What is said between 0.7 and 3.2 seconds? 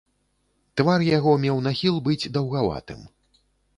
Твар яго меў нахіл быць даўгаватым.